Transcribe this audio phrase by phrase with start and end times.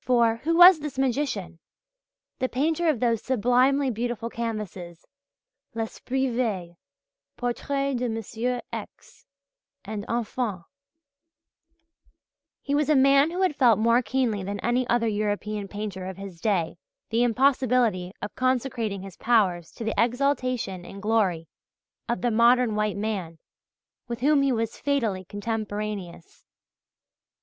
[0.00, 1.58] For, who was this magician,
[2.38, 5.04] the painter of those sublimely beautiful canvases
[5.74, 6.78] "L'esprit veille,"
[7.36, 8.62] "Portrait de M.
[8.72, 9.26] X."
[9.84, 10.64] and "Enfants."
[12.62, 16.16] He was a man who had felt more keenly than any other European painter of
[16.16, 16.78] his day
[17.10, 21.46] the impossibility of consecrating his powers to the exaltation and glory
[22.08, 23.38] of the modern white man
[24.06, 26.46] with whom he was "fatally contemporaneous."